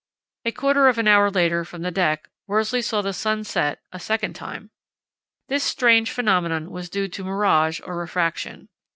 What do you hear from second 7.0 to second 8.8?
to mirage or refraction.